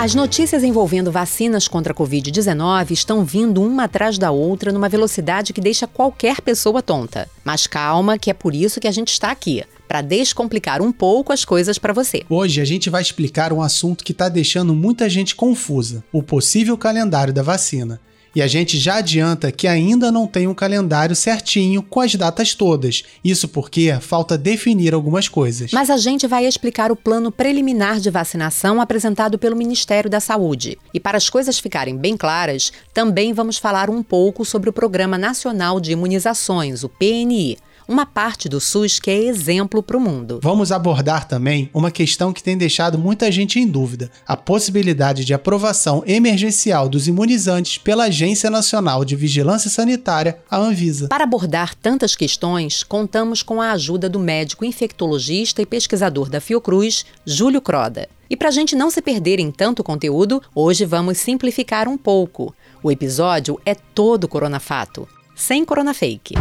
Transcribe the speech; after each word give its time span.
As 0.00 0.14
notícias 0.14 0.64
envolvendo 0.64 1.12
vacinas 1.12 1.68
contra 1.68 1.92
a 1.92 1.94
Covid-19 1.94 2.90
estão 2.90 3.22
vindo 3.22 3.62
uma 3.62 3.84
atrás 3.84 4.16
da 4.16 4.30
outra 4.30 4.72
numa 4.72 4.88
velocidade 4.88 5.52
que 5.52 5.60
deixa 5.60 5.86
qualquer 5.86 6.40
pessoa 6.40 6.80
tonta. 6.80 7.28
Mas 7.44 7.66
calma, 7.66 8.18
que 8.18 8.30
é 8.30 8.32
por 8.32 8.54
isso 8.54 8.80
que 8.80 8.88
a 8.88 8.90
gente 8.90 9.08
está 9.08 9.30
aqui 9.30 9.62
para 9.86 10.00
descomplicar 10.00 10.80
um 10.80 10.90
pouco 10.90 11.34
as 11.34 11.44
coisas 11.44 11.76
para 11.76 11.92
você. 11.92 12.22
Hoje 12.30 12.62
a 12.62 12.64
gente 12.64 12.88
vai 12.88 13.02
explicar 13.02 13.52
um 13.52 13.60
assunto 13.60 14.02
que 14.02 14.12
está 14.12 14.30
deixando 14.30 14.74
muita 14.74 15.06
gente 15.06 15.36
confusa: 15.36 16.02
o 16.10 16.22
possível 16.22 16.78
calendário 16.78 17.34
da 17.34 17.42
vacina. 17.42 18.00
E 18.34 18.40
a 18.40 18.46
gente 18.46 18.78
já 18.78 18.96
adianta 18.96 19.50
que 19.50 19.66
ainda 19.66 20.12
não 20.12 20.26
tem 20.26 20.46
um 20.46 20.54
calendário 20.54 21.16
certinho 21.16 21.82
com 21.82 22.00
as 22.00 22.14
datas 22.14 22.54
todas. 22.54 23.02
Isso 23.24 23.48
porque 23.48 23.96
falta 24.00 24.38
definir 24.38 24.94
algumas 24.94 25.28
coisas. 25.28 25.72
Mas 25.72 25.90
a 25.90 25.96
gente 25.96 26.26
vai 26.26 26.46
explicar 26.46 26.92
o 26.92 26.96
plano 26.96 27.32
preliminar 27.32 27.98
de 27.98 28.10
vacinação 28.10 28.80
apresentado 28.80 29.38
pelo 29.38 29.56
Ministério 29.56 30.08
da 30.08 30.20
Saúde. 30.20 30.78
E 30.94 31.00
para 31.00 31.16
as 31.16 31.28
coisas 31.28 31.58
ficarem 31.58 31.96
bem 31.96 32.16
claras, 32.16 32.72
também 32.94 33.32
vamos 33.32 33.58
falar 33.58 33.90
um 33.90 34.02
pouco 34.02 34.44
sobre 34.44 34.70
o 34.70 34.72
Programa 34.72 35.18
Nacional 35.18 35.80
de 35.80 35.92
Imunizações, 35.92 36.84
o 36.84 36.88
PNI 36.88 37.58
uma 37.90 38.06
parte 38.06 38.48
do 38.48 38.60
SUS 38.60 39.00
que 39.00 39.10
é 39.10 39.24
exemplo 39.24 39.82
para 39.82 39.96
o 39.96 40.00
mundo. 40.00 40.38
Vamos 40.40 40.70
abordar 40.70 41.26
também 41.26 41.68
uma 41.74 41.90
questão 41.90 42.32
que 42.32 42.42
tem 42.42 42.56
deixado 42.56 42.96
muita 42.96 43.30
gente 43.32 43.58
em 43.58 43.66
dúvida: 43.66 44.10
a 44.26 44.36
possibilidade 44.36 45.24
de 45.24 45.34
aprovação 45.34 46.04
emergencial 46.06 46.88
dos 46.88 47.08
imunizantes 47.08 47.78
pela 47.78 48.04
Agência 48.04 48.48
Nacional 48.48 49.04
de 49.04 49.16
Vigilância 49.16 49.68
Sanitária, 49.68 50.38
a 50.48 50.56
Anvisa. 50.56 51.08
Para 51.08 51.24
abordar 51.24 51.74
tantas 51.74 52.14
questões, 52.14 52.84
contamos 52.84 53.42
com 53.42 53.60
a 53.60 53.72
ajuda 53.72 54.08
do 54.08 54.20
médico 54.20 54.64
infectologista 54.64 55.60
e 55.60 55.66
pesquisador 55.66 56.30
da 56.30 56.40
Fiocruz, 56.40 57.04
Júlio 57.26 57.60
Croda. 57.60 58.08
E 58.28 58.36
para 58.36 58.48
a 58.48 58.52
gente 58.52 58.76
não 58.76 58.90
se 58.92 59.02
perder 59.02 59.40
em 59.40 59.50
tanto 59.50 59.82
conteúdo, 59.82 60.40
hoje 60.54 60.84
vamos 60.84 61.18
simplificar 61.18 61.88
um 61.88 61.98
pouco. 61.98 62.54
O 62.80 62.92
episódio 62.92 63.60
é 63.66 63.74
todo 63.74 64.28
coronafato, 64.28 65.08
sem 65.34 65.64
coronafake. 65.64 66.34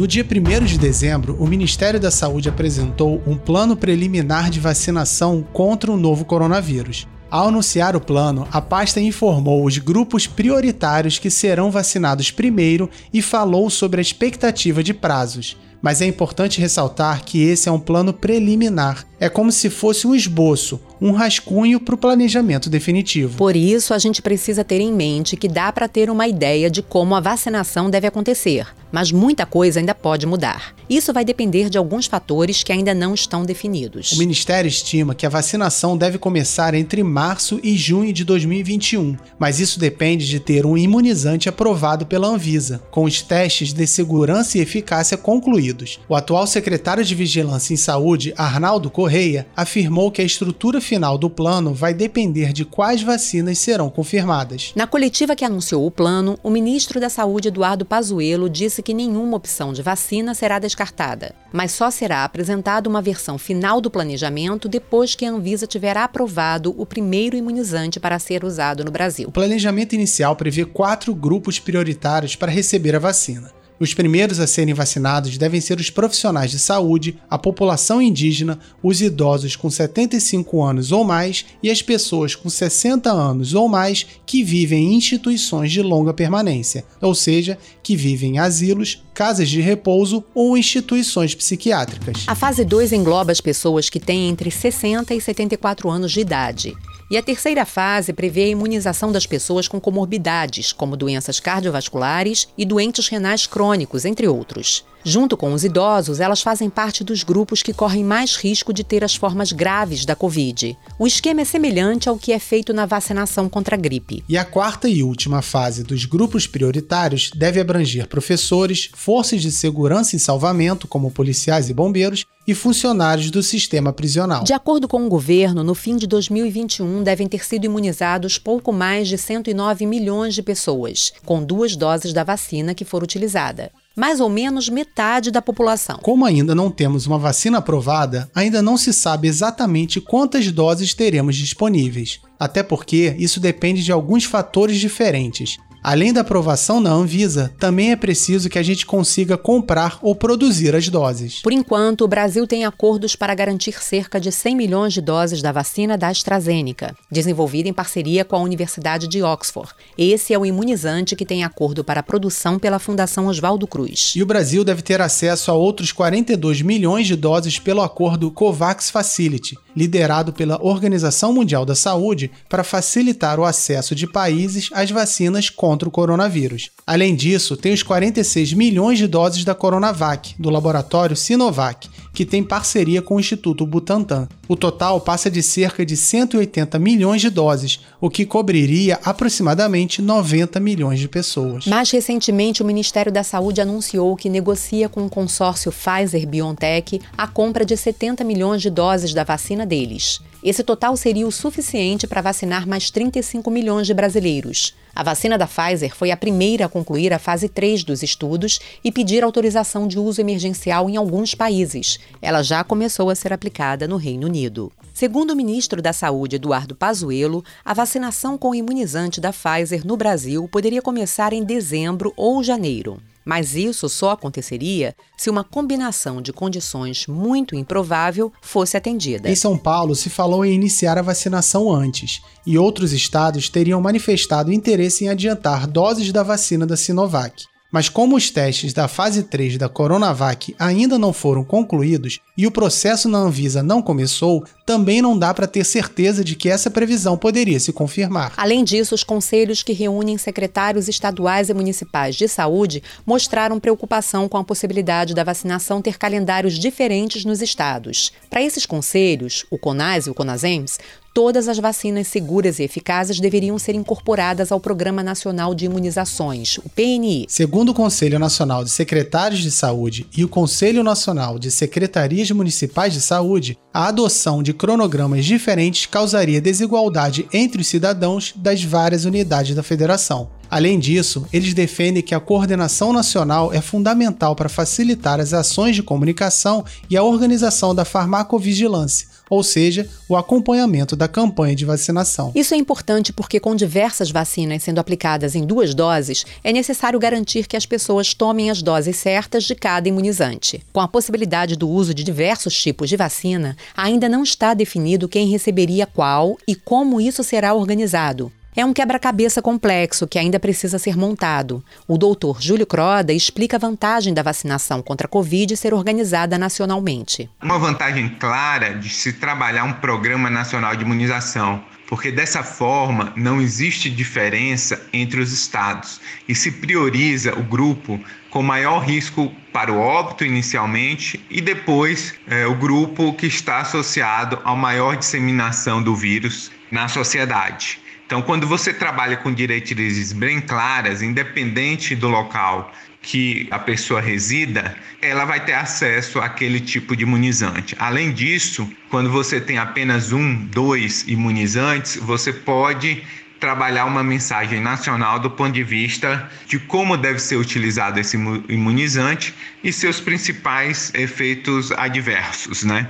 No 0.00 0.06
dia 0.06 0.24
1 0.24 0.64
de 0.64 0.78
dezembro, 0.78 1.36
o 1.38 1.46
Ministério 1.46 2.00
da 2.00 2.10
Saúde 2.10 2.48
apresentou 2.48 3.22
um 3.26 3.36
plano 3.36 3.76
preliminar 3.76 4.48
de 4.48 4.58
vacinação 4.58 5.46
contra 5.52 5.92
o 5.92 5.96
novo 5.98 6.24
coronavírus. 6.24 7.06
Ao 7.30 7.48
anunciar 7.48 7.94
o 7.94 8.00
plano, 8.00 8.48
a 8.50 8.62
pasta 8.62 8.98
informou 8.98 9.62
os 9.62 9.76
grupos 9.76 10.26
prioritários 10.26 11.18
que 11.18 11.28
serão 11.28 11.70
vacinados 11.70 12.30
primeiro 12.30 12.88
e 13.12 13.20
falou 13.20 13.68
sobre 13.68 14.00
a 14.00 14.02
expectativa 14.02 14.82
de 14.82 14.94
prazos. 14.94 15.58
Mas 15.82 16.00
é 16.00 16.06
importante 16.06 16.60
ressaltar 16.60 17.24
que 17.24 17.42
esse 17.42 17.68
é 17.68 17.72
um 17.72 17.80
plano 17.80 18.12
preliminar. 18.12 19.04
É 19.18 19.28
como 19.28 19.52
se 19.52 19.68
fosse 19.68 20.06
um 20.06 20.14
esboço, 20.14 20.80
um 21.00 21.12
rascunho 21.12 21.78
para 21.78 21.94
o 21.94 21.98
planejamento 21.98 22.70
definitivo. 22.70 23.36
Por 23.36 23.54
isso, 23.54 23.92
a 23.92 23.98
gente 23.98 24.22
precisa 24.22 24.64
ter 24.64 24.80
em 24.80 24.92
mente 24.92 25.36
que 25.36 25.46
dá 25.48 25.70
para 25.70 25.88
ter 25.88 26.10
uma 26.10 26.26
ideia 26.26 26.70
de 26.70 26.82
como 26.82 27.14
a 27.14 27.20
vacinação 27.20 27.90
deve 27.90 28.06
acontecer, 28.06 28.66
mas 28.90 29.12
muita 29.12 29.44
coisa 29.44 29.78
ainda 29.78 29.94
pode 29.94 30.26
mudar. 30.26 30.74
Isso 30.88 31.12
vai 31.12 31.22
depender 31.22 31.68
de 31.68 31.76
alguns 31.76 32.06
fatores 32.06 32.62
que 32.62 32.72
ainda 32.72 32.94
não 32.94 33.12
estão 33.14 33.44
definidos. 33.44 34.12
O 34.12 34.18
Ministério 34.18 34.68
estima 34.68 35.14
que 35.14 35.26
a 35.26 35.30
vacinação 35.30 35.96
deve 35.98 36.16
começar 36.16 36.74
entre 36.74 37.02
março 37.02 37.60
e 37.62 37.76
junho 37.76 38.12
de 38.12 38.24
2021, 38.24 39.16
mas 39.38 39.60
isso 39.60 39.78
depende 39.78 40.26
de 40.26 40.40
ter 40.40 40.64
um 40.64 40.78
imunizante 40.78 41.48
aprovado 41.48 42.06
pela 42.06 42.26
Anvisa, 42.26 42.82
com 42.90 43.04
os 43.04 43.20
testes 43.20 43.74
de 43.74 43.86
segurança 43.86 44.56
e 44.56 44.62
eficácia 44.62 45.16
concluídos. 45.18 45.69
O 46.08 46.14
atual 46.14 46.46
secretário 46.46 47.04
de 47.04 47.14
Vigilância 47.14 47.74
em 47.74 47.76
Saúde, 47.76 48.34
Arnaldo 48.36 48.90
Correia, 48.90 49.46
afirmou 49.56 50.10
que 50.10 50.20
a 50.20 50.24
estrutura 50.24 50.80
final 50.80 51.16
do 51.16 51.30
plano 51.30 51.72
vai 51.72 51.94
depender 51.94 52.52
de 52.52 52.64
quais 52.64 53.02
vacinas 53.02 53.58
serão 53.58 53.90
confirmadas. 53.90 54.72
Na 54.74 54.86
coletiva 54.86 55.36
que 55.36 55.44
anunciou 55.44 55.86
o 55.86 55.90
plano, 55.90 56.38
o 56.42 56.50
ministro 56.50 57.00
da 57.00 57.08
Saúde, 57.08 57.48
Eduardo 57.48 57.84
Pazuello, 57.84 58.48
disse 58.48 58.82
que 58.82 58.94
nenhuma 58.94 59.36
opção 59.36 59.72
de 59.72 59.82
vacina 59.82 60.34
será 60.34 60.58
descartada, 60.58 61.34
mas 61.52 61.72
só 61.72 61.90
será 61.90 62.24
apresentada 62.24 62.88
uma 62.88 63.02
versão 63.02 63.38
final 63.38 63.80
do 63.80 63.90
planejamento 63.90 64.68
depois 64.68 65.14
que 65.14 65.24
a 65.24 65.30
Anvisa 65.30 65.66
tiver 65.66 65.96
aprovado 65.96 66.74
o 66.76 66.86
primeiro 66.86 67.36
imunizante 67.36 68.00
para 68.00 68.18
ser 68.18 68.44
usado 68.44 68.84
no 68.84 68.90
Brasil. 68.90 69.28
O 69.28 69.32
planejamento 69.32 69.94
inicial 69.94 70.36
prevê 70.36 70.64
quatro 70.64 71.14
grupos 71.14 71.58
prioritários 71.58 72.36
para 72.36 72.50
receber 72.50 72.94
a 72.96 72.98
vacina. 72.98 73.59
Os 73.80 73.94
primeiros 73.94 74.38
a 74.38 74.46
serem 74.46 74.74
vacinados 74.74 75.38
devem 75.38 75.58
ser 75.58 75.80
os 75.80 75.88
profissionais 75.88 76.50
de 76.50 76.58
saúde, 76.58 77.16
a 77.30 77.38
população 77.38 78.02
indígena, 78.02 78.58
os 78.82 79.00
idosos 79.00 79.56
com 79.56 79.70
75 79.70 80.62
anos 80.62 80.92
ou 80.92 81.02
mais 81.02 81.46
e 81.62 81.70
as 81.70 81.80
pessoas 81.80 82.34
com 82.34 82.50
60 82.50 83.10
anos 83.10 83.54
ou 83.54 83.70
mais 83.70 84.04
que 84.26 84.44
vivem 84.44 84.92
em 84.92 84.96
instituições 84.96 85.72
de 85.72 85.80
longa 85.80 86.12
permanência, 86.12 86.84
ou 87.00 87.14
seja, 87.14 87.56
que 87.82 87.96
vivem 87.96 88.34
em 88.34 88.38
asilos, 88.38 89.02
casas 89.14 89.48
de 89.48 89.62
repouso 89.62 90.22
ou 90.34 90.58
instituições 90.58 91.34
psiquiátricas. 91.34 92.24
A 92.26 92.34
fase 92.34 92.66
2 92.66 92.92
engloba 92.92 93.32
as 93.32 93.40
pessoas 93.40 93.88
que 93.88 93.98
têm 93.98 94.28
entre 94.28 94.50
60 94.50 95.14
e 95.14 95.20
74 95.22 95.88
anos 95.88 96.12
de 96.12 96.20
idade. 96.20 96.76
E 97.10 97.18
a 97.18 97.22
terceira 97.22 97.66
fase 97.66 98.12
prevê 98.12 98.44
a 98.44 98.48
imunização 98.48 99.10
das 99.10 99.26
pessoas 99.26 99.66
com 99.66 99.80
comorbidades, 99.80 100.72
como 100.72 100.96
doenças 100.96 101.40
cardiovasculares 101.40 102.46
e 102.56 102.64
doentes 102.64 103.08
renais 103.08 103.48
crônicos, 103.48 104.04
entre 104.04 104.28
outros. 104.28 104.84
Junto 105.02 105.36
com 105.36 105.52
os 105.54 105.64
idosos, 105.64 106.20
elas 106.20 106.42
fazem 106.42 106.68
parte 106.68 107.02
dos 107.02 107.22
grupos 107.22 107.62
que 107.62 107.72
correm 107.72 108.04
mais 108.04 108.36
risco 108.36 108.72
de 108.72 108.84
ter 108.84 109.02
as 109.02 109.14
formas 109.14 109.50
graves 109.50 110.04
da 110.04 110.14
Covid. 110.14 110.76
O 110.98 111.06
esquema 111.06 111.40
é 111.40 111.44
semelhante 111.44 112.08
ao 112.08 112.18
que 112.18 112.32
é 112.32 112.38
feito 112.38 112.74
na 112.74 112.84
vacinação 112.84 113.48
contra 113.48 113.76
a 113.76 113.78
gripe. 113.78 114.22
E 114.28 114.36
a 114.36 114.44
quarta 114.44 114.88
e 114.88 115.02
última 115.02 115.40
fase 115.40 115.82
dos 115.82 116.04
grupos 116.04 116.46
prioritários 116.46 117.30
deve 117.34 117.60
abranger 117.60 118.06
professores, 118.06 118.90
forças 118.94 119.40
de 119.40 119.50
segurança 119.50 120.16
e 120.16 120.18
salvamento, 120.18 120.86
como 120.86 121.10
policiais 121.10 121.70
e 121.70 121.74
bombeiros, 121.74 122.26
e 122.46 122.54
funcionários 122.54 123.30
do 123.30 123.42
sistema 123.42 123.92
prisional. 123.92 124.44
De 124.44 124.52
acordo 124.52 124.88
com 124.88 125.06
o 125.06 125.08
governo, 125.08 125.62
no 125.62 125.74
fim 125.74 125.96
de 125.96 126.06
2021 126.06 127.02
devem 127.02 127.28
ter 127.28 127.44
sido 127.44 127.64
imunizados 127.64 128.38
pouco 128.38 128.72
mais 128.72 129.08
de 129.08 129.16
109 129.16 129.86
milhões 129.86 130.34
de 130.34 130.42
pessoas, 130.42 131.12
com 131.24 131.42
duas 131.42 131.76
doses 131.76 132.12
da 132.12 132.24
vacina 132.24 132.74
que 132.74 132.84
for 132.84 133.02
utilizada 133.02 133.70
mais 133.96 134.20
ou 134.20 134.28
menos 134.28 134.68
metade 134.68 135.30
da 135.30 135.42
população. 135.42 135.98
Como 136.02 136.24
ainda 136.24 136.54
não 136.54 136.70
temos 136.70 137.06
uma 137.06 137.18
vacina 137.18 137.58
aprovada, 137.58 138.30
ainda 138.34 138.62
não 138.62 138.76
se 138.76 138.92
sabe 138.92 139.28
exatamente 139.28 140.00
quantas 140.00 140.50
doses 140.50 140.94
teremos 140.94 141.36
disponíveis. 141.36 142.20
Até 142.38 142.62
porque 142.62 143.14
isso 143.18 143.40
depende 143.40 143.82
de 143.82 143.92
alguns 143.92 144.24
fatores 144.24 144.78
diferentes, 144.78 145.58
Além 145.82 146.12
da 146.12 146.20
aprovação 146.20 146.78
na 146.78 146.90
Anvisa, 146.90 147.54
também 147.58 147.90
é 147.90 147.96
preciso 147.96 148.50
que 148.50 148.58
a 148.58 148.62
gente 148.62 148.84
consiga 148.84 149.38
comprar 149.38 149.98
ou 150.02 150.14
produzir 150.14 150.76
as 150.76 150.86
doses. 150.90 151.40
Por 151.40 151.52
enquanto, 151.52 152.02
o 152.02 152.08
Brasil 152.08 152.46
tem 152.46 152.66
acordos 152.66 153.16
para 153.16 153.34
garantir 153.34 153.82
cerca 153.82 154.20
de 154.20 154.30
100 154.30 154.56
milhões 154.56 154.92
de 154.92 155.00
doses 155.00 155.40
da 155.40 155.52
vacina 155.52 155.96
da 155.96 156.08
AstraZeneca, 156.08 156.94
desenvolvida 157.10 157.68
em 157.68 157.72
parceria 157.72 158.26
com 158.26 158.36
a 158.36 158.40
Universidade 158.40 159.08
de 159.08 159.22
Oxford. 159.22 159.70
Esse 159.96 160.34
é 160.34 160.38
o 160.38 160.44
imunizante 160.44 161.16
que 161.16 161.24
tem 161.24 161.44
acordo 161.44 161.82
para 161.82 162.00
a 162.00 162.02
produção 162.02 162.58
pela 162.58 162.78
Fundação 162.78 163.26
Oswaldo 163.26 163.66
Cruz. 163.66 164.12
E 164.14 164.22
o 164.22 164.26
Brasil 164.26 164.62
deve 164.62 164.82
ter 164.82 165.00
acesso 165.00 165.50
a 165.50 165.54
outros 165.54 165.92
42 165.92 166.60
milhões 166.60 167.06
de 167.06 167.16
doses 167.16 167.58
pelo 167.58 167.80
acordo 167.80 168.30
COVAX 168.30 168.90
Facility, 168.90 169.56
liderado 169.74 170.30
pela 170.30 170.62
Organização 170.62 171.32
Mundial 171.32 171.64
da 171.64 171.74
Saúde, 171.74 172.30
para 172.50 172.62
facilitar 172.62 173.40
o 173.40 173.44
acesso 173.44 173.94
de 173.94 174.06
países 174.06 174.68
às 174.72 174.90
vacinas 174.90 175.48
contra 175.48 175.69
contra 175.70 175.88
o 175.88 175.92
coronavírus. 175.92 176.70
Além 176.84 177.14
disso, 177.14 177.56
tem 177.56 177.72
os 177.72 177.84
46 177.84 178.54
milhões 178.54 178.98
de 178.98 179.06
doses 179.06 179.44
da 179.44 179.54
Coronavac, 179.54 180.34
do 180.36 180.50
laboratório 180.50 181.14
Sinovac, 181.14 181.88
que 182.12 182.24
tem 182.24 182.42
parceria 182.42 183.00
com 183.00 183.14
o 183.14 183.20
Instituto 183.20 183.64
Butantan. 183.64 184.28
O 184.48 184.56
total 184.56 185.00
passa 185.00 185.30
de 185.30 185.40
cerca 185.44 185.86
de 185.86 185.96
180 185.96 186.76
milhões 186.80 187.20
de 187.20 187.30
doses, 187.30 187.78
o 188.00 188.10
que 188.10 188.26
cobriria 188.26 188.98
aproximadamente 189.04 190.02
90 190.02 190.58
milhões 190.58 190.98
de 190.98 191.06
pessoas. 191.06 191.66
Mais 191.66 191.88
recentemente, 191.88 192.64
o 192.64 192.66
Ministério 192.66 193.12
da 193.12 193.22
Saúde 193.22 193.60
anunciou 193.60 194.16
que 194.16 194.28
negocia 194.28 194.88
com 194.88 195.06
o 195.06 195.08
consórcio 195.08 195.70
Pfizer-BioNTech 195.70 197.00
a 197.16 197.28
compra 197.28 197.64
de 197.64 197.76
70 197.76 198.24
milhões 198.24 198.60
de 198.60 198.70
doses 198.70 199.14
da 199.14 199.22
vacina 199.22 199.64
deles. 199.64 200.20
Esse 200.42 200.64
total 200.64 200.96
seria 200.96 201.26
o 201.26 201.32
suficiente 201.32 202.06
para 202.06 202.22
vacinar 202.22 202.66
mais 202.66 202.90
35 202.90 203.50
milhões 203.50 203.86
de 203.86 203.92
brasileiros. 203.92 204.74
A 204.94 205.02
vacina 205.02 205.36
da 205.36 205.46
Pfizer 205.46 205.94
foi 205.94 206.10
a 206.10 206.16
primeira 206.16 206.64
a 206.64 206.68
concluir 206.68 207.12
a 207.12 207.18
fase 207.18 207.48
3 207.48 207.84
dos 207.84 208.02
estudos 208.02 208.58
e 208.82 208.90
pedir 208.90 209.22
autorização 209.22 209.86
de 209.86 209.98
uso 209.98 210.20
emergencial 210.20 210.88
em 210.88 210.96
alguns 210.96 211.34
países. 211.34 211.98
Ela 212.22 212.42
já 212.42 212.64
começou 212.64 213.10
a 213.10 213.14
ser 213.14 213.32
aplicada 213.32 213.86
no 213.86 213.96
Reino 213.96 214.26
Unido. 214.26 214.72
Segundo 214.94 215.32
o 215.32 215.36
ministro 215.36 215.80
da 215.80 215.92
Saúde, 215.92 216.36
Eduardo 216.36 216.74
Pazuello, 216.74 217.44
a 217.64 217.74
vacinação 217.74 218.36
com 218.36 218.50
o 218.50 218.54
imunizante 218.54 219.20
da 219.20 219.32
Pfizer 219.32 219.86
no 219.86 219.96
Brasil 219.96 220.48
poderia 220.48 220.82
começar 220.82 221.32
em 221.32 221.44
dezembro 221.44 222.12
ou 222.16 222.42
janeiro. 222.42 223.00
Mas 223.24 223.54
isso 223.54 223.88
só 223.88 224.10
aconteceria 224.10 224.94
se 225.16 225.28
uma 225.28 225.44
combinação 225.44 226.22
de 226.22 226.32
condições 226.32 227.06
muito 227.06 227.54
improvável 227.54 228.32
fosse 228.40 228.76
atendida. 228.76 229.30
Em 229.30 229.36
São 229.36 229.56
Paulo, 229.56 229.94
se 229.94 230.08
falou 230.08 230.44
em 230.44 230.54
iniciar 230.54 230.98
a 230.98 231.02
vacinação 231.02 231.70
antes, 231.72 232.22
e 232.46 232.58
outros 232.58 232.92
estados 232.92 233.48
teriam 233.48 233.80
manifestado 233.80 234.52
interesse 234.52 235.04
em 235.04 235.08
adiantar 235.08 235.66
doses 235.66 236.10
da 236.12 236.22
vacina 236.22 236.66
da 236.66 236.76
Sinovac. 236.76 237.44
Mas 237.70 237.88
como 237.88 238.16
os 238.16 238.30
testes 238.30 238.72
da 238.72 238.88
fase 238.88 239.22
3 239.22 239.56
da 239.56 239.68
Coronavac 239.68 240.54
ainda 240.58 240.98
não 240.98 241.12
foram 241.12 241.44
concluídos 241.44 242.18
e 242.36 242.46
o 242.46 242.50
processo 242.50 243.08
na 243.08 243.18
Anvisa 243.18 243.62
não 243.62 243.80
começou, 243.80 244.44
também 244.66 245.00
não 245.00 245.18
dá 245.18 245.32
para 245.32 245.46
ter 245.46 245.64
certeza 245.64 246.24
de 246.24 246.34
que 246.34 246.48
essa 246.48 246.70
previsão 246.70 247.16
poderia 247.16 247.60
se 247.60 247.72
confirmar. 247.72 248.32
Além 248.36 248.64
disso, 248.64 248.94
os 248.94 249.04
conselhos 249.04 249.62
que 249.62 249.72
reúnem 249.72 250.18
secretários 250.18 250.88
estaduais 250.88 251.48
e 251.48 251.54
municipais 251.54 252.16
de 252.16 252.26
saúde 252.26 252.82
mostraram 253.06 253.60
preocupação 253.60 254.28
com 254.28 254.38
a 254.38 254.44
possibilidade 254.44 255.14
da 255.14 255.24
vacinação 255.24 255.80
ter 255.80 255.98
calendários 255.98 256.58
diferentes 256.58 257.24
nos 257.24 257.40
estados. 257.40 258.12
Para 258.28 258.42
esses 258.42 258.66
conselhos, 258.66 259.44
o 259.50 259.58
CONAS 259.58 260.06
e 260.06 260.10
o 260.10 260.14
CONASEMS 260.14 260.78
todas 261.12 261.48
as 261.48 261.58
vacinas 261.58 262.06
seguras 262.06 262.58
e 262.58 262.62
eficazes 262.62 263.20
deveriam 263.20 263.58
ser 263.58 263.74
incorporadas 263.74 264.52
ao 264.52 264.60
Programa 264.60 265.02
Nacional 265.02 265.54
de 265.54 265.66
Imunizações, 265.66 266.58
o 266.58 266.68
PNI. 266.68 267.26
Segundo 267.28 267.70
o 267.70 267.74
Conselho 267.74 268.18
Nacional 268.18 268.64
de 268.64 268.70
Secretários 268.70 269.40
de 269.40 269.50
Saúde 269.50 270.06
e 270.16 270.24
o 270.24 270.28
Conselho 270.28 270.82
Nacional 270.82 271.38
de 271.38 271.50
Secretarias 271.50 272.30
Municipais 272.30 272.92
de 272.92 273.00
Saúde, 273.00 273.58
a 273.72 273.88
adoção 273.88 274.42
de 274.42 274.52
cronogramas 274.52 275.24
diferentes 275.24 275.86
causaria 275.86 276.40
desigualdade 276.40 277.28
entre 277.32 277.60
os 277.60 277.68
cidadãos 277.68 278.32
das 278.36 278.62
várias 278.62 279.04
unidades 279.04 279.54
da 279.54 279.62
federação. 279.62 280.30
Além 280.50 280.80
disso, 280.80 281.24
eles 281.32 281.54
defendem 281.54 282.02
que 282.02 282.14
a 282.14 282.18
coordenação 282.18 282.92
nacional 282.92 283.52
é 283.52 283.60
fundamental 283.60 284.34
para 284.34 284.48
facilitar 284.48 285.20
as 285.20 285.32
ações 285.32 285.76
de 285.76 285.82
comunicação 285.82 286.64
e 286.90 286.96
a 286.96 287.04
organização 287.04 287.72
da 287.72 287.84
farmacovigilância, 287.84 289.06
ou 289.30 289.44
seja, 289.44 289.88
o 290.08 290.16
acompanhamento 290.16 290.96
da 290.96 291.06
campanha 291.06 291.54
de 291.54 291.64
vacinação. 291.64 292.32
Isso 292.34 292.52
é 292.52 292.56
importante 292.56 293.12
porque, 293.12 293.38
com 293.38 293.54
diversas 293.54 294.10
vacinas 294.10 294.64
sendo 294.64 294.80
aplicadas 294.80 295.36
em 295.36 295.46
duas 295.46 295.72
doses, 295.72 296.26
é 296.42 296.52
necessário 296.52 296.98
garantir 296.98 297.46
que 297.46 297.56
as 297.56 297.64
pessoas 297.64 298.12
tomem 298.12 298.50
as 298.50 298.60
doses 298.60 298.96
certas 298.96 299.44
de 299.44 299.54
cada 299.54 299.88
imunizante. 299.88 300.60
Com 300.72 300.80
a 300.80 300.88
possibilidade 300.88 301.54
do 301.54 301.68
uso 301.68 301.94
de 301.94 302.02
diversos 302.02 302.60
tipos 302.60 302.88
de 302.88 302.96
vacina, 302.96 303.56
ainda 303.76 304.08
não 304.08 304.24
está 304.24 304.52
definido 304.52 305.08
quem 305.08 305.28
receberia 305.28 305.86
qual 305.86 306.36
e 306.46 306.56
como 306.56 307.00
isso 307.00 307.22
será 307.22 307.54
organizado. 307.54 308.32
É 308.56 308.64
um 308.64 308.72
quebra-cabeça 308.72 309.40
complexo 309.40 310.08
que 310.08 310.18
ainda 310.18 310.40
precisa 310.40 310.76
ser 310.76 310.96
montado. 310.96 311.62
O 311.86 311.96
doutor 311.96 312.42
Júlio 312.42 312.66
Croda 312.66 313.12
explica 313.12 313.56
a 313.56 313.60
vantagem 313.60 314.12
da 314.12 314.24
vacinação 314.24 314.82
contra 314.82 315.06
a 315.06 315.10
Covid 315.10 315.56
ser 315.56 315.72
organizada 315.72 316.36
nacionalmente. 316.36 317.30
Uma 317.40 317.60
vantagem 317.60 318.08
clara 318.08 318.74
de 318.74 318.88
se 318.88 319.12
trabalhar 319.12 319.62
um 319.62 319.74
programa 319.74 320.28
nacional 320.28 320.74
de 320.74 320.82
imunização, 320.82 321.62
porque 321.86 322.10
dessa 322.10 322.42
forma 322.42 323.12
não 323.16 323.40
existe 323.40 323.88
diferença 323.88 324.82
entre 324.92 325.20
os 325.20 325.32
estados 325.32 326.00
e 326.28 326.34
se 326.34 326.50
prioriza 326.50 327.32
o 327.38 327.44
grupo 327.44 328.00
com 328.30 328.42
maior 328.42 328.80
risco 328.80 329.32
para 329.52 329.72
o 329.72 329.78
óbito 329.78 330.24
inicialmente 330.24 331.24
e 331.30 331.40
depois 331.40 332.14
é, 332.26 332.48
o 332.48 332.56
grupo 332.56 333.12
que 333.14 333.26
está 333.26 333.58
associado 333.58 334.40
à 334.44 334.56
maior 334.56 334.96
disseminação 334.96 335.80
do 335.80 335.94
vírus 335.94 336.50
na 336.68 336.88
sociedade. 336.88 337.78
Então, 338.10 338.22
quando 338.22 338.44
você 338.44 338.74
trabalha 338.74 339.16
com 339.16 339.32
diretrizes 339.32 340.12
bem 340.12 340.40
claras, 340.40 341.00
independente 341.00 341.94
do 341.94 342.08
local 342.08 342.74
que 343.00 343.46
a 343.52 343.58
pessoa 343.60 344.00
resida, 344.00 344.76
ela 345.00 345.24
vai 345.24 345.44
ter 345.44 345.52
acesso 345.52 346.18
àquele 346.18 346.58
tipo 346.58 346.96
de 346.96 347.04
imunizante. 347.04 347.76
Além 347.78 348.10
disso, 348.10 348.68
quando 348.88 349.08
você 349.12 349.40
tem 349.40 349.58
apenas 349.58 350.10
um, 350.10 350.34
dois 350.46 351.04
imunizantes, 351.06 351.98
você 351.98 352.32
pode 352.32 353.00
trabalhar 353.38 353.84
uma 353.84 354.02
mensagem 354.02 354.60
nacional 354.60 355.20
do 355.20 355.30
ponto 355.30 355.52
de 355.52 355.62
vista 355.62 356.28
de 356.48 356.58
como 356.58 356.96
deve 356.96 357.20
ser 357.20 357.36
utilizado 357.36 358.00
esse 358.00 358.16
imunizante 358.48 359.32
e 359.62 359.72
seus 359.72 360.00
principais 360.00 360.90
efeitos 360.94 361.70
adversos, 361.70 362.64
né? 362.64 362.88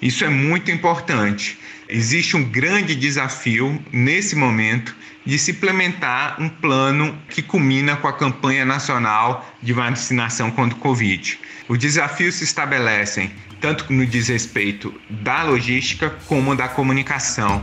Isso 0.00 0.24
é 0.24 0.30
muito 0.30 0.70
importante. 0.70 1.58
Existe 1.94 2.38
um 2.38 2.42
grande 2.42 2.94
desafio 2.94 3.78
nesse 3.92 4.34
momento 4.34 4.96
de 5.26 5.38
se 5.38 5.50
implementar 5.50 6.40
um 6.40 6.48
plano 6.48 7.14
que 7.28 7.42
culmina 7.42 7.96
com 7.96 8.08
a 8.08 8.14
campanha 8.14 8.64
nacional 8.64 9.46
de 9.62 9.74
vacinação 9.74 10.50
contra 10.50 10.74
o 10.74 10.80
Covid. 10.80 11.38
Os 11.68 11.78
desafios 11.78 12.36
se 12.36 12.44
estabelecem 12.44 13.30
tanto 13.60 13.92
no 13.92 14.06
desrespeito 14.06 14.94
da 15.10 15.42
logística 15.42 16.08
como 16.26 16.56
da 16.56 16.66
comunicação. 16.66 17.60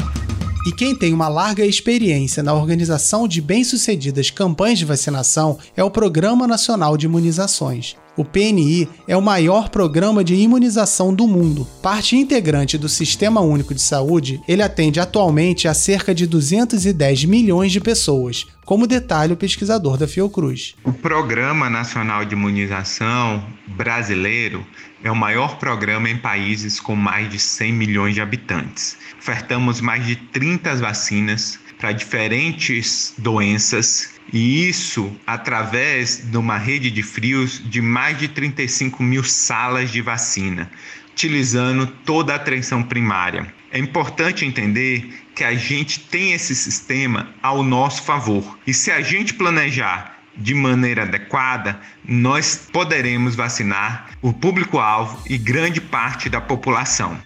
E 0.67 0.71
quem 0.73 0.95
tem 0.95 1.11
uma 1.11 1.27
larga 1.27 1.65
experiência 1.65 2.43
na 2.43 2.53
organização 2.53 3.27
de 3.27 3.41
bem-sucedidas 3.41 4.29
campanhas 4.29 4.77
de 4.77 4.85
vacinação 4.85 5.57
é 5.75 5.83
o 5.83 5.89
Programa 5.89 6.45
Nacional 6.45 6.95
de 6.95 7.07
Imunizações. 7.07 7.95
O 8.19 8.25
PNI 8.25 8.89
é 9.07 9.15
o 9.15 9.21
maior 9.21 9.69
programa 9.69 10.25
de 10.25 10.35
imunização 10.35 11.13
do 11.13 11.25
mundo. 11.25 11.65
Parte 11.81 12.17
integrante 12.17 12.77
do 12.77 12.89
Sistema 12.89 13.39
Único 13.39 13.73
de 13.73 13.81
Saúde, 13.81 14.41
ele 14.45 14.61
atende 14.61 14.99
atualmente 14.99 15.69
a 15.69 15.73
cerca 15.73 16.13
de 16.13 16.27
210 16.27 17.23
milhões 17.23 17.71
de 17.71 17.79
pessoas, 17.79 18.45
como 18.65 18.85
detalha 18.85 19.33
o 19.33 19.37
pesquisador 19.37 19.95
da 19.95 20.05
Fiocruz. 20.05 20.75
O 20.83 20.91
Programa 20.91 21.69
Nacional 21.69 22.25
de 22.25 22.33
Imunização 22.33 23.41
brasileiro 23.67 24.67
é 25.01 25.09
o 25.09 25.15
maior 25.15 25.57
programa 25.57 26.09
em 26.09 26.17
países 26.17 26.77
com 26.77 26.97
mais 26.97 27.29
de 27.29 27.39
100 27.39 27.71
milhões 27.71 28.15
de 28.15 28.19
habitantes. 28.19 28.97
Ofertamos 29.17 29.79
mais 29.79 30.05
de 30.05 30.17
30 30.17 30.75
vacinas 30.75 31.57
para 31.79 31.93
diferentes 31.93 33.13
doenças 33.17 34.18
e 34.31 34.67
isso 34.67 35.15
através 35.25 36.17
de 36.29 36.37
uma 36.37 36.57
rede 36.57 36.91
de 36.91 37.03
frios 37.03 37.61
de 37.69 37.81
mais 37.81 38.17
de 38.17 38.27
35 38.27 39.01
mil 39.01 39.23
salas 39.23 39.91
de 39.91 40.01
vacina, 40.01 40.69
utilizando 41.11 41.87
toda 42.05 42.33
a 42.33 42.35
atenção 42.35 42.83
primária. 42.83 43.53
É 43.71 43.77
importante 43.77 44.45
entender 44.45 45.25
que 45.35 45.43
a 45.43 45.53
gente 45.53 45.99
tem 45.99 46.33
esse 46.33 46.55
sistema 46.55 47.33
ao 47.41 47.63
nosso 47.63 48.03
favor 48.03 48.57
e 48.65 48.73
se 48.73 48.91
a 48.91 49.01
gente 49.01 49.33
planejar 49.33 50.17
de 50.35 50.53
maneira 50.53 51.03
adequada, 51.03 51.79
nós 52.05 52.67
poderemos 52.71 53.35
vacinar 53.35 54.09
o 54.21 54.31
público-alvo 54.31 55.21
e 55.29 55.37
grande 55.37 55.81
parte 55.81 56.29
da 56.29 56.39
população. 56.39 57.19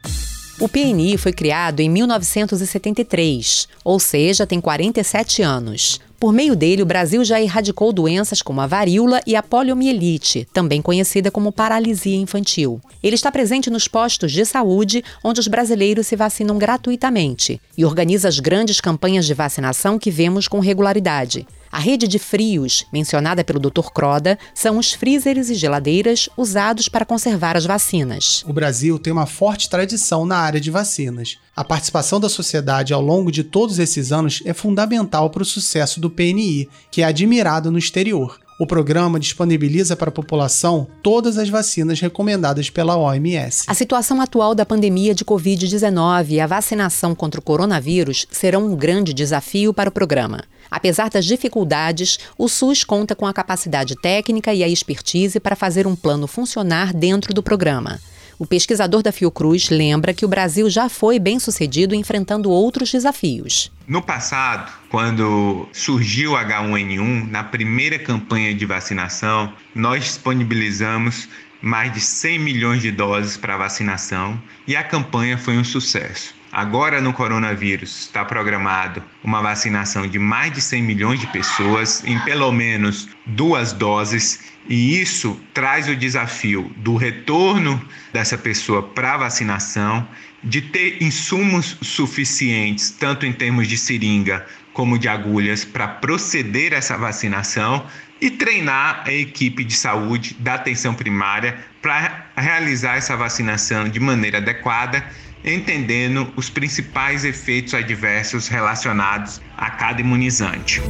O 0.59 0.69
PNI 0.69 1.17
foi 1.17 1.33
criado 1.33 1.79
em 1.79 1.89
1973, 1.89 3.67
ou 3.83 3.99
seja, 3.99 4.45
tem 4.45 4.61
47 4.61 5.41
anos. 5.41 5.99
Por 6.19 6.31
meio 6.31 6.55
dele, 6.55 6.83
o 6.83 6.85
Brasil 6.85 7.25
já 7.25 7.41
erradicou 7.41 7.91
doenças 7.91 8.41
como 8.41 8.61
a 8.61 8.67
varíola 8.67 9.19
e 9.25 9.35
a 9.35 9.41
poliomielite, 9.41 10.47
também 10.53 10.79
conhecida 10.79 11.31
como 11.31 11.51
paralisia 11.51 12.15
infantil. 12.15 12.79
Ele 13.01 13.15
está 13.15 13.31
presente 13.31 13.71
nos 13.71 13.87
postos 13.87 14.31
de 14.31 14.45
saúde, 14.45 15.03
onde 15.23 15.39
os 15.39 15.47
brasileiros 15.47 16.05
se 16.05 16.15
vacinam 16.15 16.59
gratuitamente, 16.59 17.59
e 17.75 17.83
organiza 17.83 18.29
as 18.29 18.39
grandes 18.39 18.79
campanhas 18.79 19.25
de 19.25 19.33
vacinação 19.33 19.97
que 19.97 20.11
vemos 20.11 20.47
com 20.47 20.59
regularidade. 20.59 21.47
A 21.73 21.79
rede 21.79 22.07
de 22.07 22.19
frios, 22.19 22.85
mencionada 22.93 23.43
pelo 23.43 23.59
Dr. 23.59 23.89
Croda, 23.91 24.37
são 24.53 24.77
os 24.77 24.93
freezers 24.93 25.49
e 25.49 25.55
geladeiras 25.55 26.29
usados 26.37 26.87
para 26.87 27.03
conservar 27.03 27.57
as 27.57 27.65
vacinas. 27.65 28.43
O 28.47 28.53
Brasil 28.53 28.99
tem 28.99 29.11
uma 29.11 29.25
forte 29.25 29.67
tradição 29.67 30.23
na 30.23 30.37
área 30.37 30.61
de 30.61 30.69
vacinas. 30.69 31.39
A 31.55 31.63
participação 31.63 32.19
da 32.19 32.29
sociedade 32.29 32.93
ao 32.93 33.01
longo 33.01 33.31
de 33.31 33.43
todos 33.43 33.79
esses 33.79 34.11
anos 34.11 34.43
é 34.45 34.53
fundamental 34.53 35.31
para 35.31 35.41
o 35.41 35.45
sucesso 35.45 35.99
do 35.99 36.11
PNI, 36.11 36.69
que 36.91 37.01
é 37.01 37.05
admirado 37.05 37.71
no 37.71 37.79
exterior. 37.79 38.39
O 38.63 38.65
programa 38.65 39.19
disponibiliza 39.19 39.93
para 39.93 40.07
a 40.07 40.11
população 40.11 40.87
todas 41.01 41.37
as 41.37 41.49
vacinas 41.49 41.99
recomendadas 41.99 42.69
pela 42.69 42.95
OMS. 42.95 43.65
A 43.67 43.73
situação 43.73 44.21
atual 44.21 44.55
da 44.55 44.65
pandemia 44.65 45.13
de 45.13 45.25
Covid-19 45.25 46.29
e 46.29 46.39
a 46.39 46.47
vacinação 46.47 47.13
contra 47.13 47.41
o 47.41 47.43
coronavírus 47.43 48.25
serão 48.31 48.67
um 48.67 48.73
grande 48.73 49.13
desafio 49.13 49.73
para 49.73 49.89
o 49.89 49.91
programa. 49.91 50.45
Apesar 50.71 51.09
das 51.09 51.25
dificuldades, 51.25 52.17
o 52.37 52.47
SUS 52.47 52.85
conta 52.85 53.13
com 53.13 53.27
a 53.27 53.33
capacidade 53.33 53.97
técnica 53.97 54.53
e 54.53 54.63
a 54.63 54.69
expertise 54.69 55.41
para 55.41 55.57
fazer 55.57 55.85
um 55.85 55.93
plano 55.93 56.25
funcionar 56.25 56.93
dentro 56.93 57.33
do 57.33 57.43
programa. 57.43 57.99
O 58.43 58.45
pesquisador 58.45 59.01
da 59.01 59.13
Fiocruz 59.13 59.69
lembra 59.69 60.13
que 60.13 60.25
o 60.25 60.27
Brasil 60.27 60.69
já 60.69 60.89
foi 60.89 61.17
bem 61.17 61.39
sucedido 61.39 61.95
enfrentando 61.95 62.51
outros 62.51 62.91
desafios. 62.91 63.71
No 63.87 64.01
passado, 64.01 64.69
quando 64.89 65.65
surgiu 65.71 66.33
o 66.33 66.35
H1N1, 66.35 67.29
na 67.29 67.45
primeira 67.45 67.97
campanha 67.97 68.53
de 68.53 68.65
vacinação, 68.65 69.53
nós 69.73 70.03
disponibilizamos 70.03 71.29
mais 71.61 71.93
de 71.93 72.01
100 72.01 72.39
milhões 72.39 72.81
de 72.81 72.91
doses 72.91 73.37
para 73.37 73.55
vacinação 73.55 74.37
e 74.67 74.75
a 74.75 74.83
campanha 74.83 75.37
foi 75.37 75.57
um 75.57 75.63
sucesso. 75.63 76.35
Agora 76.55 77.01
no 77.01 77.11
coronavírus 77.11 78.01
está 78.01 78.23
programado 78.23 79.01
uma 79.23 79.41
vacinação 79.41 80.05
de 80.07 80.19
mais 80.19 80.53
de 80.53 80.61
100 80.61 80.83
milhões 80.83 81.19
de 81.19 81.25
pessoas 81.25 82.03
em 82.05 82.19
pelo 82.19 82.51
menos 82.51 83.09
duas 83.25 83.73
doses 83.73 84.53
e 84.69 85.01
isso 85.01 85.41
traz 85.51 85.89
o 85.89 85.95
desafio 85.95 86.71
do 86.77 86.95
retorno 86.95 87.83
dessa 88.13 88.37
pessoa 88.37 88.83
para 88.83 89.15
a 89.15 89.17
vacinação, 89.17 90.07
de 90.43 90.61
ter 90.61 91.01
insumos 91.01 91.75
suficientes, 91.81 92.91
tanto 92.91 93.25
em 93.25 93.33
termos 93.33 93.67
de 93.67 93.75
seringa 93.75 94.45
como 94.73 94.99
de 94.99 95.07
agulhas, 95.07 95.65
para 95.65 95.87
proceder 95.87 96.71
a 96.73 96.77
essa 96.77 96.95
vacinação 96.95 97.83
e 98.21 98.29
treinar 98.29 99.03
a 99.07 99.11
equipe 99.11 99.63
de 99.63 99.73
saúde 99.73 100.35
da 100.39 100.53
atenção 100.53 100.93
primária 100.93 101.57
para 101.81 102.27
realizar 102.37 102.95
essa 102.95 103.17
vacinação 103.17 103.89
de 103.89 103.99
maneira 103.99 104.37
adequada, 104.37 105.03
entendendo 105.43 106.31
os 106.35 106.49
principais 106.49 107.23
efeitos 107.25 107.73
adversos 107.73 108.47
relacionados 108.47 109.41
a 109.57 109.69
cada 109.69 110.01
imunizante. 110.01 110.81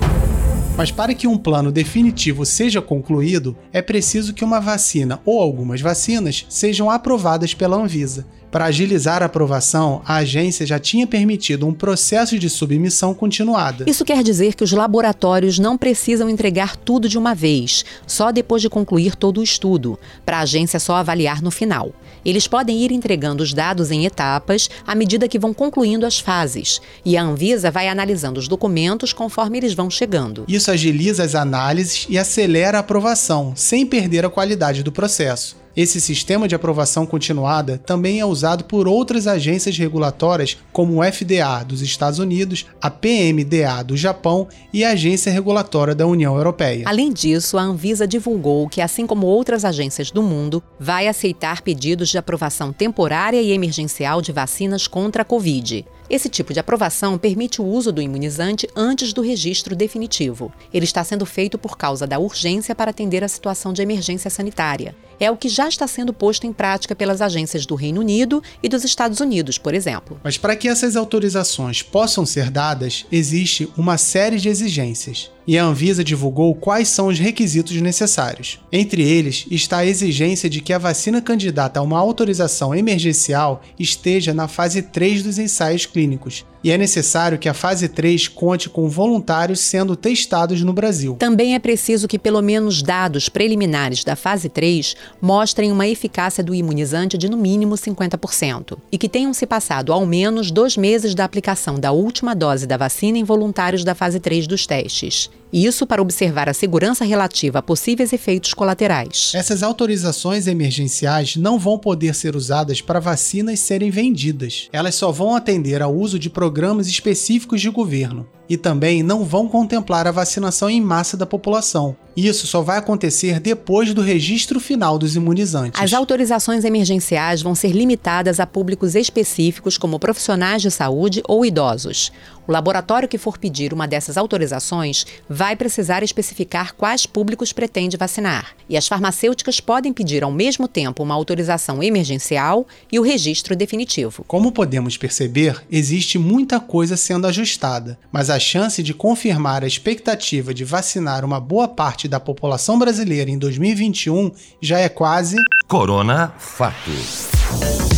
Mas 0.75 0.91
para 0.91 1.13
que 1.13 1.27
um 1.27 1.37
plano 1.37 1.71
definitivo 1.71 2.45
seja 2.45 2.81
concluído, 2.81 3.55
é 3.71 3.81
preciso 3.81 4.33
que 4.33 4.43
uma 4.43 4.59
vacina 4.59 5.19
ou 5.23 5.39
algumas 5.39 5.81
vacinas 5.81 6.45
sejam 6.49 6.89
aprovadas 6.89 7.53
pela 7.53 7.77
Anvisa. 7.77 8.25
Para 8.53 8.65
agilizar 8.65 9.23
a 9.23 9.25
aprovação, 9.25 10.03
a 10.05 10.17
agência 10.17 10.63
já 10.63 10.77
tinha 10.77 11.07
permitido 11.07 11.67
um 11.67 11.73
processo 11.73 12.37
de 12.37 12.49
submissão 12.51 13.11
continuada. 13.11 13.85
Isso 13.87 14.05
quer 14.05 14.21
dizer 14.21 14.53
que 14.53 14.63
os 14.63 14.71
laboratórios 14.71 15.57
não 15.57 15.75
precisam 15.75 16.29
entregar 16.29 16.75
tudo 16.75 17.09
de 17.09 17.17
uma 17.17 17.33
vez, 17.33 17.83
só 18.05 18.31
depois 18.31 18.61
de 18.61 18.69
concluir 18.69 19.15
todo 19.15 19.39
o 19.39 19.43
estudo, 19.43 19.99
para 20.23 20.37
a 20.37 20.41
agência 20.41 20.79
só 20.79 20.95
avaliar 20.95 21.41
no 21.41 21.49
final. 21.49 21.93
Eles 22.25 22.47
podem 22.47 22.79
ir 22.79 22.91
entregando 22.91 23.43
os 23.43 23.53
dados 23.53 23.91
em 23.91 24.05
etapas 24.05 24.69
à 24.85 24.95
medida 24.95 25.27
que 25.27 25.39
vão 25.39 25.53
concluindo 25.53 26.05
as 26.05 26.19
fases, 26.19 26.81
e 27.05 27.17
a 27.17 27.23
Anvisa 27.23 27.71
vai 27.71 27.87
analisando 27.87 28.39
os 28.39 28.47
documentos 28.47 29.13
conforme 29.13 29.57
eles 29.57 29.73
vão 29.73 29.89
chegando. 29.89 30.45
Isso 30.47 30.71
agiliza 30.71 31.23
as 31.23 31.35
análises 31.35 32.05
e 32.09 32.17
acelera 32.17 32.77
a 32.77 32.81
aprovação, 32.81 33.53
sem 33.55 33.85
perder 33.85 34.25
a 34.25 34.29
qualidade 34.29 34.83
do 34.83 34.91
processo. 34.91 35.62
Esse 35.75 35.99
sistema 35.99 36.47
de 36.47 36.53
aprovação 36.53 37.03
continuada 37.03 37.79
também 37.79 38.19
é 38.19 38.25
usado 38.25 38.63
por 38.65 38.87
outras 38.87 39.25
agências 39.25 39.75
regulatórias, 39.75 40.55
como 40.71 40.99
o 40.99 41.03
FDA 41.03 41.63
dos 41.63 41.81
Estados 41.81 42.19
Unidos, 42.19 42.67
a 42.79 42.91
PMDA 42.91 43.83
do 43.83 43.97
Japão 43.97 44.47
e 44.71 44.83
a 44.83 44.91
Agência 44.91 45.31
Regulatória 45.31 45.95
da 45.95 46.05
União 46.05 46.35
Europeia. 46.35 46.83
Além 46.85 47.11
disso, 47.11 47.57
a 47.57 47.63
Anvisa 47.63 48.07
divulgou 48.07 48.69
que, 48.69 48.81
assim 48.81 49.07
como 49.07 49.25
outras 49.25 49.65
agências 49.65 50.11
do 50.11 50.21
mundo, 50.21 50.61
vai 50.79 51.07
aceitar 51.07 51.63
pedidos 51.63 52.09
de 52.09 52.19
aprovação 52.19 52.71
temporária 52.71 53.41
e 53.41 53.51
emergencial 53.51 54.21
de 54.21 54.31
vacinas 54.31 54.85
contra 54.85 55.23
a 55.23 55.25
Covid. 55.25 55.83
Esse 56.07 56.29
tipo 56.29 56.53
de 56.53 56.59
aprovação 56.59 57.17
permite 57.17 57.59
o 57.59 57.65
uso 57.65 57.91
do 57.91 57.99
imunizante 57.99 58.67
antes 58.75 59.13
do 59.13 59.21
registro 59.23 59.75
definitivo. 59.75 60.53
Ele 60.71 60.85
está 60.85 61.03
sendo 61.03 61.25
feito 61.25 61.57
por 61.57 61.75
causa 61.75 62.05
da 62.05 62.19
urgência 62.19 62.75
para 62.75 62.91
atender 62.91 63.23
a 63.23 63.27
situação 63.27 63.73
de 63.73 63.81
emergência 63.81 64.29
sanitária. 64.29 64.95
É 65.23 65.31
o 65.31 65.37
que 65.37 65.47
já 65.47 65.69
está 65.69 65.87
sendo 65.87 66.11
posto 66.11 66.45
em 66.45 66.51
prática 66.51 66.93
pelas 66.93 67.21
agências 67.21 67.65
do 67.65 67.75
Reino 67.75 68.01
Unido 68.01 68.43
e 68.61 68.67
dos 68.67 68.83
Estados 68.83 69.21
Unidos, 69.21 69.57
por 69.57 69.73
exemplo. 69.73 70.19
Mas 70.21 70.37
para 70.37 70.53
que 70.53 70.67
essas 70.67 70.97
autorizações 70.97 71.81
possam 71.81 72.25
ser 72.25 72.51
dadas, 72.51 73.05
existe 73.09 73.71
uma 73.77 73.97
série 73.97 74.37
de 74.37 74.49
exigências 74.49 75.31
e 75.47 75.57
a 75.57 75.63
Anvisa 75.63 76.03
divulgou 76.03 76.53
quais 76.53 76.89
são 76.89 77.07
os 77.07 77.19
requisitos 77.19 77.79
necessários. 77.81 78.59
Entre 78.69 79.01
eles 79.01 79.45
está 79.49 79.77
a 79.77 79.85
exigência 79.85 80.49
de 80.49 80.59
que 80.59 80.73
a 80.73 80.77
vacina 80.77 81.21
candidata 81.21 81.79
a 81.79 81.83
uma 81.83 81.99
autorização 81.99 82.75
emergencial 82.75 83.61
esteja 83.79 84.33
na 84.33 84.49
fase 84.49 84.81
3 84.81 85.23
dos 85.23 85.37
ensaios 85.37 85.85
clínicos, 85.85 86.45
e 86.63 86.71
é 86.71 86.77
necessário 86.77 87.37
que 87.37 87.49
a 87.49 87.53
fase 87.53 87.89
3 87.89 88.27
conte 88.29 88.69
com 88.69 88.87
voluntários 88.87 89.59
sendo 89.59 89.95
testados 89.95 90.61
no 90.61 90.71
Brasil. 90.71 91.15
Também 91.19 91.55
é 91.55 91.59
preciso 91.59 92.07
que 92.07 92.17
pelo 92.17 92.41
menos 92.41 92.81
dados 92.81 93.27
preliminares 93.27 94.03
da 94.03 94.15
fase 94.15 94.47
3 94.47 94.95
mostrem 95.21 95.71
uma 95.71 95.87
eficácia 95.87 96.43
do 96.43 96.55
imunizante 96.55 97.17
de 97.17 97.29
no 97.29 97.37
mínimo 97.37 97.75
50% 97.75 98.77
e 98.91 98.97
que 98.97 99.09
tenham 99.09 99.33
se 99.33 99.45
passado 99.45 99.91
ao 99.91 100.05
menos 100.05 100.51
dois 100.51 100.77
meses 100.77 101.13
da 101.13 101.25
aplicação 101.25 101.79
da 101.79 101.91
última 101.91 102.33
dose 102.33 102.65
da 102.65 102.77
vacina 102.77 103.17
em 103.17 103.23
voluntários 103.23 103.83
da 103.83 103.93
fase 103.93 104.19
3 104.19 104.47
dos 104.47 104.65
testes. 104.65 105.29
Isso 105.53 105.85
para 105.85 106.01
observar 106.01 106.49
a 106.49 106.53
segurança 106.53 107.05
relativa 107.05 107.59
a 107.59 107.61
possíveis 107.61 108.11
efeitos 108.11 108.55
colaterais. 108.55 109.33
Essas 109.35 109.61
autorizações 109.61 110.47
emergenciais 110.47 111.35
não 111.35 111.59
vão 111.59 111.77
poder 111.77 112.15
ser 112.15 112.35
usadas 112.35 112.81
para 112.81 112.99
vacinas 112.99 113.59
serem 113.59 113.91
vendidas. 113.91 114.67
Elas 114.73 114.95
só 114.95 115.11
vão 115.11 115.35
atender 115.35 115.83
ao 115.83 115.95
uso 115.95 116.17
de 116.17 116.27
programas 116.27 116.87
específicos 116.87 117.61
de 117.61 117.69
governo 117.69 118.27
e 118.49 118.57
também 118.57 119.01
não 119.01 119.23
vão 119.23 119.47
contemplar 119.47 120.07
a 120.07 120.11
vacinação 120.11 120.69
em 120.69 120.81
massa 120.81 121.15
da 121.15 121.25
população. 121.25 121.95
Isso 122.15 122.45
só 122.45 122.61
vai 122.61 122.77
acontecer 122.77 123.39
depois 123.39 123.91
do 123.91 124.01
registro 124.01 124.59
final 124.59 124.99
dos 124.99 125.15
imunizantes. 125.15 125.81
As 125.81 125.93
autorizações 125.93 126.63
emergenciais 126.63 127.41
vão 127.41 127.55
ser 127.55 127.71
limitadas 127.71 128.39
a 128.39 128.45
públicos 128.45 128.93
específicos, 128.93 129.79
como 129.79 129.99
profissionais 129.99 130.61
de 130.61 130.69
saúde 130.69 131.23
ou 131.27 131.43
idosos. 131.43 132.11
O 132.45 132.51
laboratório 132.51 133.07
que 133.07 133.17
for 133.17 133.37
pedir 133.37 133.73
uma 133.73 133.87
dessas 133.87 134.17
autorizações 134.17 135.05
vai 135.29 135.55
precisar 135.55 136.03
especificar 136.03 136.75
quais 136.75 137.05
públicos 137.05 137.53
pretende 137.53 137.97
vacinar. 137.97 138.51
E 138.69 138.75
as 138.75 138.87
farmacêuticas 138.87 139.59
podem 139.59 139.93
pedir 139.93 140.23
ao 140.23 140.31
mesmo 140.31 140.67
tempo 140.67 141.01
uma 141.01 141.15
autorização 141.15 141.81
emergencial 141.81 142.67
e 142.91 142.99
o 142.99 143.01
registro 143.01 143.55
definitivo. 143.55 144.25
Como 144.27 144.51
podemos 144.51 144.97
perceber, 144.97 145.63
existe 145.71 146.19
muita 146.19 146.59
coisa 146.59 146.97
sendo 146.97 147.25
ajustada, 147.25 147.97
mas 148.11 148.29
a 148.29 148.32
chance 148.39 148.81
de 148.81 148.93
confirmar 148.93 149.63
a 149.63 149.67
expectativa 149.67 150.53
de 150.53 150.63
vacinar 150.63 151.23
uma 151.23 151.39
boa 151.39 151.67
parte 151.67 152.07
da 152.07 152.19
população 152.19 152.77
brasileira 152.79 153.29
em 153.29 153.37
2021 153.37 154.31
já 154.61 154.79
é 154.79 154.89
quase. 154.89 155.35
Corona 155.67 156.33
Fatos. 156.37 157.92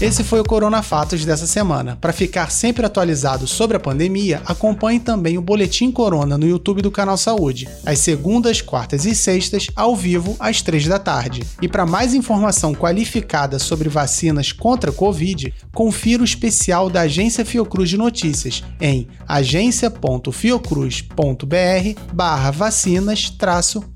Esse 0.00 0.24
foi 0.24 0.40
o 0.40 0.44
Corona 0.44 0.82
Fatos 0.82 1.24
dessa 1.24 1.46
semana. 1.46 1.96
Para 2.00 2.12
ficar 2.12 2.50
sempre 2.50 2.84
atualizado 2.84 3.46
sobre 3.46 3.76
a 3.76 3.80
pandemia, 3.80 4.42
acompanhe 4.44 4.98
também 4.98 5.38
o 5.38 5.42
Boletim 5.42 5.92
Corona 5.92 6.36
no 6.36 6.48
YouTube 6.48 6.82
do 6.82 6.90
Canal 6.90 7.16
Saúde, 7.16 7.68
às 7.86 8.00
segundas, 8.00 8.60
quartas 8.60 9.06
e 9.06 9.14
sextas, 9.14 9.68
ao 9.74 9.94
vivo, 9.94 10.34
às 10.40 10.60
três 10.60 10.84
da 10.86 10.98
tarde. 10.98 11.44
E 11.62 11.68
para 11.68 11.86
mais 11.86 12.12
informação 12.12 12.74
qualificada 12.74 13.60
sobre 13.60 13.88
vacinas 13.88 14.50
contra 14.50 14.90
a 14.90 14.92
Covid, 14.92 15.54
confira 15.72 16.22
o 16.22 16.24
especial 16.24 16.90
da 16.90 17.02
Agência 17.02 17.44
Fiocruz 17.44 17.88
de 17.88 17.96
Notícias 17.96 18.64
em 18.80 19.06
agência.fiocruz.br 19.28 22.00
barra 22.12 22.50
vacinas 22.50 23.32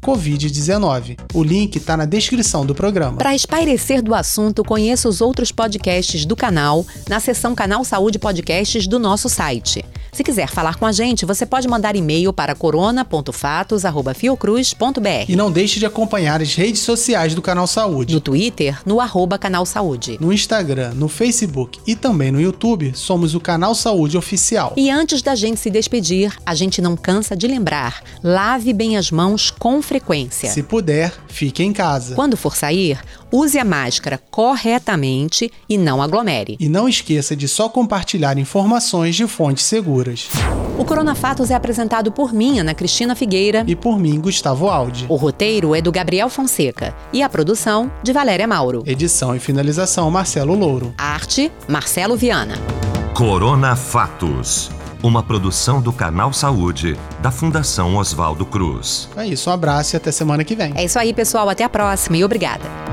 Covid-19. 0.00 1.18
O 1.34 1.42
link 1.42 1.74
está 1.76 1.96
na 1.96 2.04
descrição 2.04 2.64
do 2.64 2.74
programa. 2.74 3.18
Para 3.18 3.34
espairecer 3.34 4.00
do 4.00 4.14
assunto, 4.14 4.62
conheça 4.62 5.08
os 5.08 5.20
outros 5.20 5.50
podcasts 5.50 5.87
podcasts 5.88 6.26
do 6.26 6.36
canal 6.36 6.86
na 7.08 7.18
seção 7.18 7.54
Canal 7.54 7.82
Saúde 7.82 8.18
Podcasts 8.18 8.86
do 8.86 8.98
nosso 8.98 9.26
site. 9.26 9.82
Se 10.12 10.22
quiser 10.24 10.48
falar 10.48 10.76
com 10.76 10.84
a 10.84 10.92
gente, 10.92 11.24
você 11.24 11.46
pode 11.46 11.66
mandar 11.68 11.94
e-mail 11.94 12.32
para 12.32 12.52
corona.fatos.fiocruz.br. 12.54 15.24
E 15.28 15.36
não 15.36 15.50
deixe 15.50 15.78
de 15.78 15.86
acompanhar 15.86 16.42
as 16.42 16.54
redes 16.54 16.82
sociais 16.82 17.34
do 17.34 17.42
Canal 17.42 17.66
Saúde. 17.66 18.14
No 18.14 18.20
Twitter, 18.20 18.78
no 18.84 19.00
arroba 19.00 19.38
Canal 19.38 19.64
Saúde. 19.64 20.18
No 20.20 20.30
Instagram, 20.32 20.92
no 20.94 21.08
Facebook 21.08 21.78
e 21.86 21.94
também 21.94 22.32
no 22.32 22.40
YouTube, 22.40 22.92
somos 22.94 23.34
o 23.34 23.40
Canal 23.40 23.74
Saúde 23.74 24.18
Oficial. 24.18 24.72
E 24.76 24.90
antes 24.90 25.22
da 25.22 25.34
gente 25.34 25.60
se 25.60 25.70
despedir, 25.70 26.36
a 26.44 26.54
gente 26.54 26.82
não 26.82 26.96
cansa 26.96 27.36
de 27.36 27.46
lembrar: 27.46 28.02
lave 28.22 28.72
bem 28.72 28.96
as 28.96 29.10
mãos 29.10 29.52
com 29.52 29.80
frequência. 29.80 30.50
Se 30.50 30.62
puder, 30.62 31.12
fique 31.28 31.62
em 31.62 31.72
casa. 31.72 32.16
Quando 32.16 32.36
for 32.36 32.56
sair, 32.56 32.98
use 33.32 33.58
a 33.58 33.64
máscara 33.64 34.20
corretamente 34.30 35.50
e 35.68 35.76
não 35.78 36.02
aglomere. 36.02 36.56
E 36.58 36.68
não 36.68 36.88
esqueça 36.88 37.36
de 37.36 37.48
só 37.48 37.68
compartilhar 37.68 38.38
informações 38.38 39.14
de 39.16 39.26
fontes 39.26 39.64
seguras. 39.64 40.28
O 40.78 40.84
Corona 40.84 41.14
Fatos 41.14 41.50
é 41.50 41.54
apresentado 41.54 42.12
por 42.12 42.32
mim, 42.32 42.60
Ana 42.60 42.74
Cristina 42.74 43.14
Figueira. 43.14 43.64
E 43.66 43.74
por 43.74 43.98
mim, 43.98 44.20
Gustavo 44.20 44.68
Aldi. 44.68 45.06
O 45.08 45.16
roteiro 45.16 45.74
é 45.74 45.80
do 45.80 45.90
Gabriel 45.90 46.28
Fonseca 46.28 46.94
e 47.12 47.22
a 47.22 47.28
produção 47.28 47.90
de 48.02 48.12
Valéria 48.12 48.46
Mauro. 48.46 48.82
Edição 48.86 49.34
e 49.34 49.40
finalização, 49.40 50.10
Marcelo 50.10 50.54
Louro. 50.54 50.94
Arte, 50.96 51.50
Marcelo 51.66 52.16
Viana. 52.16 52.54
Corona 53.14 53.74
Fatos. 53.74 54.70
Uma 55.02 55.22
produção 55.22 55.80
do 55.80 55.92
Canal 55.92 56.32
Saúde, 56.32 56.96
da 57.20 57.30
Fundação 57.30 57.96
Oswaldo 57.96 58.44
Cruz. 58.44 59.08
É 59.16 59.26
isso, 59.26 59.48
um 59.48 59.52
abraço 59.52 59.94
e 59.94 59.96
até 59.96 60.10
semana 60.10 60.42
que 60.44 60.56
vem. 60.56 60.72
É 60.76 60.84
isso 60.84 60.98
aí, 60.98 61.12
pessoal. 61.14 61.48
Até 61.48 61.62
a 61.64 61.68
próxima 61.68 62.16
e 62.16 62.24
obrigada. 62.24 62.87